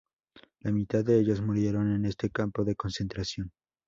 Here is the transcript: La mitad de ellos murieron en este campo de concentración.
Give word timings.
La 0.61 0.71
mitad 0.71 1.05
de 1.05 1.19
ellos 1.19 1.41
murieron 1.43 1.93
en 1.93 2.05
este 2.05 2.31
campo 2.31 2.65
de 2.65 2.75
concentración. 2.75 3.51